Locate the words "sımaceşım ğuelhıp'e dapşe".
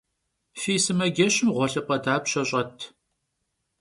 0.83-2.41